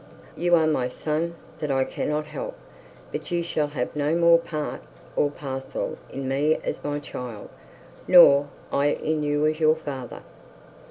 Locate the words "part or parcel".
4.39-5.99